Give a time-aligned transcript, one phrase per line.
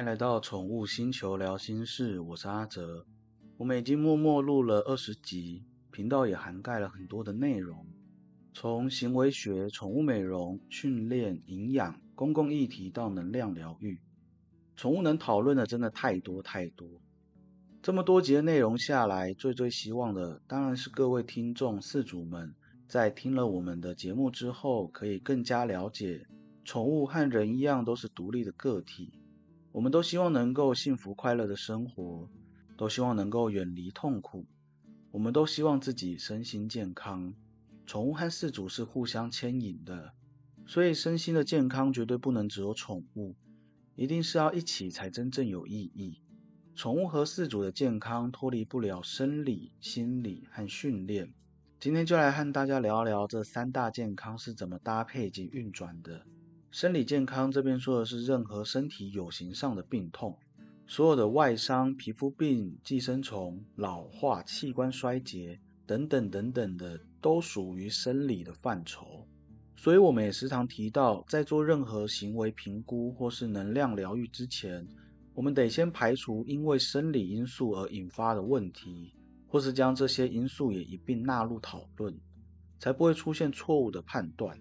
[0.00, 3.04] 欢迎来到宠物星球聊心事，我是阿哲。
[3.58, 7.86] 我们已经默默录了二十集，频道也涵盖了很多的内容，
[8.54, 14.00] 从行为学、宠物美容、训练、营养、公共议题到能量疗愈，
[14.74, 16.88] 宠物能讨论的真的太多太多。
[17.82, 22.54] 这么多集的内容下来，最最希望的当然是各位听众饲主们，
[22.88, 26.26] 在听了我们的节目之后，可以更加了解。
[26.64, 29.12] 宠物和人一样都是独立的个体，
[29.72, 32.28] 我们都希望能够幸福快乐的生活，
[32.76, 34.44] 都希望能够远离痛苦，
[35.12, 37.32] 我们都希望自己身心健康。
[37.86, 40.12] 宠物和饲主是互相牵引的，
[40.66, 43.36] 所以身心的健康绝对不能只有宠物，
[43.94, 46.20] 一定是要一起才真正有意义。
[46.74, 51.32] 宠物和饲主的健康脱离不了生理、心理和训练。
[51.78, 56.24] 今天就来和大家聊聊这三大健康是怎么搭配及运转的。
[56.70, 60.38] 生理健康这边说的是任何身体有形上的病痛，
[60.86, 69.26] 所有的外伤、皮肤病、寄生虫、老化、器官衰竭等等等等的，都属于生理的范畴。
[69.74, 74.86] 所以，我们也时常提到，在做任何行为评估或是能量疗愈之前，
[75.34, 79.12] 我们得先排除因为生理因素而引发的问题，
[79.48, 82.16] 或是将这些因素也一并纳入讨论，
[82.78, 84.56] 才不会出现错误的判断。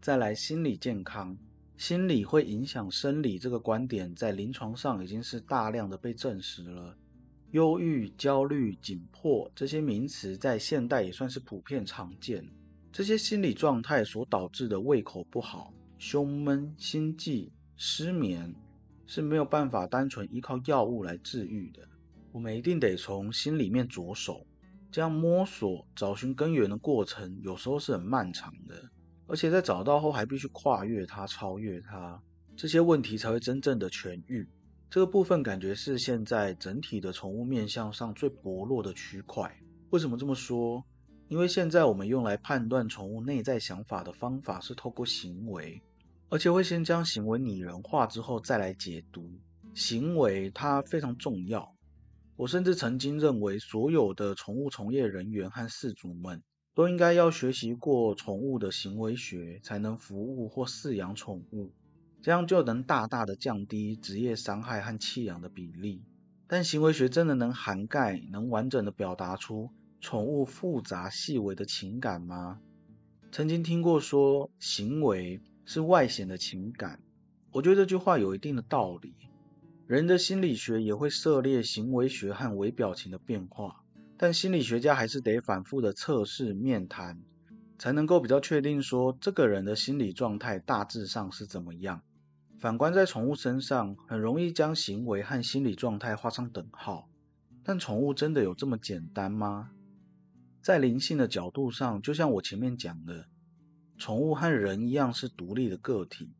[0.00, 1.36] 再来，心理健康，
[1.76, 6.96] 心理会影响生理这个观点，在临床上已经是大量的被证实了。
[7.50, 12.46] 忧郁、焦虑、紧迫这些名词，在现代也算是普遍常见。
[12.92, 18.54] 这些心理状态所导致的胃口不好、胸闷、心悸、失眠，
[19.06, 21.86] 是没有办法单纯依靠药物来治愈的。
[22.30, 24.46] 我们一定得从心里面着手，
[24.92, 28.88] 这样摸索、找寻根源的过程，有时候是很漫长的。
[29.28, 32.20] 而且在找到后，还必须跨越它、超越它，
[32.56, 34.48] 这些问题才会真正的痊愈。
[34.90, 39.54] 这个部分感觉是现在整体的宠物面向上最薄弱的区块。
[39.90, 40.82] 为什么这么说？
[41.28, 45.82] 因为现在我们用来判断宠物内在想法的方法是透过行为，
[46.30, 49.30] 而且会先将行为拟人化之后再来解读。
[49.74, 51.70] 行为它非常重要。
[52.36, 56.42] 我甚至曾经认为，所有的宠物从业人员和饲主们。
[56.78, 61.72] 都应该要学习过宠物的行为学，才能服务或饲养宠物，
[62.22, 66.04] 这样就能大大的降低职业伤害和弃养的比例。
[66.46, 69.68] 但行为学真的能涵盖、能完整的表达出
[70.00, 72.60] 宠物复杂细微的情感吗？
[73.32, 77.00] 曾经听过说，行为是外显的情感，
[77.50, 79.12] 我觉得这句话有一定的道理。
[79.88, 83.82] 人的心理学也会涉猎行为学和微表情的变化。
[84.20, 87.22] 但心理学家还是得反复的测试面谈，
[87.78, 92.02] 才能够比较确定说这个人的心理状态大致上是怎么样。
[92.58, 97.08] 反观在宠物身上，很容易将行为和心理状态画上等号。
[97.62, 99.70] 但宠物真的有这么简单吗？
[100.60, 103.26] 在灵性的角度上，就像我前面讲的，
[103.96, 106.32] 宠物和人一样是独立的个体，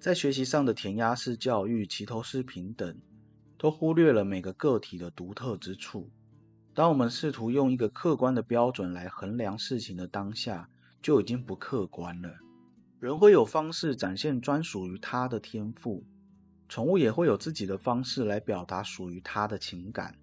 [0.00, 2.98] 在学习上的填鸭式教育、齐头式平等，
[3.56, 6.10] 都忽略了每个个体的独特之处。
[6.72, 10.68] 当我们试图用一个客观的标准来衡量事情的当下，
[11.02, 12.30] 就已经不客观了。
[13.00, 16.04] 人会有方式展现专属于他的天赋，
[16.68, 20.14] 宠物也会有自己的方式来表达属于它的情感。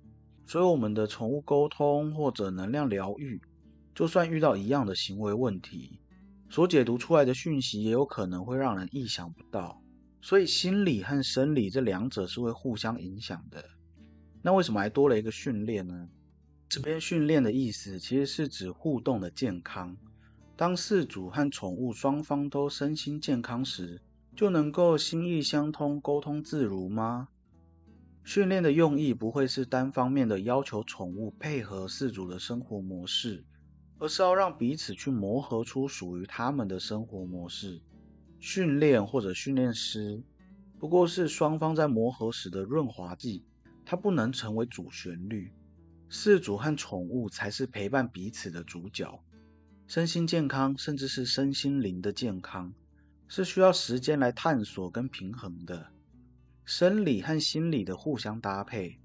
[0.46, 3.42] 所以，我们的宠物沟通或者能量疗愈，
[3.94, 6.00] 就算遇到一样的行为问题，
[6.50, 9.82] 所解读出来的讯息也有可能会让人意想不到。
[10.22, 13.66] 所以，心理和生理这两者是会互相影响的。
[14.42, 16.08] 那为什么还多了一个训练呢？
[16.70, 19.96] 这边训练的意思其实是指互动的健康。
[20.56, 24.02] 当饲主和宠物双方都身心健康时，
[24.36, 27.30] 就能够心意相通、沟通自如吗？
[28.24, 33.46] 训练的用意不会是单方面的要求宠物配合饲主的生活模式，
[34.00, 37.80] 而是要让彼此去磨合出属于他们的生活模式。
[38.40, 40.22] 训练或者训练师
[40.78, 43.46] 不过是双方在磨合时的润滑剂，
[43.86, 45.50] 它不能成为主旋律。
[46.10, 49.22] 饲主和宠物才是陪伴彼此的主角，
[49.88, 52.74] 身心健康，甚至是身心灵的健康，
[53.28, 55.92] 是需要时间来探索跟平衡的。
[56.64, 59.00] 生理和心理的互相搭配，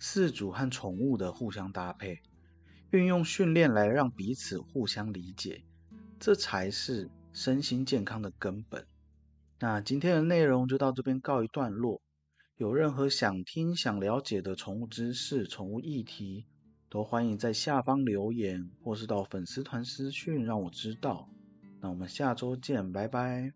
[0.00, 2.20] 饲主和宠物的互相搭配，
[2.90, 5.64] 运用训练来让彼此互相理解，
[6.18, 8.84] 这才是身心健康的根本。
[9.60, 12.00] 那今天的内容就到这边告一段落。
[12.58, 16.44] 有任何想听、想了解的宠物知识、宠物议题，
[16.90, 21.28] 都欢迎在下方留言，或是到粉丝团私讯让我知道。
[21.80, 23.52] 那我们下周见，拜拜。